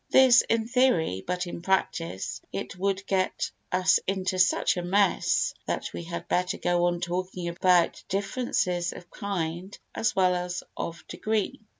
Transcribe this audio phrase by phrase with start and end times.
[0.09, 5.93] This in theory; but in practice it would get us into such a mess that
[5.93, 11.59] we had better go on talking about differences of kind as well as of degree.